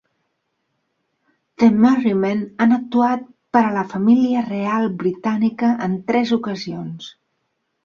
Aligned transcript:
The 1.63 1.69
Merrymen 1.83 2.41
han 2.65 2.73
actuat 2.79 3.29
per 3.59 3.63
a 3.67 3.75
la 3.77 3.85
Família 3.93 4.43
Real 4.49 4.91
Britànica 5.05 5.73
en 5.91 6.01
tres 6.11 6.35
ocasions. 6.41 7.15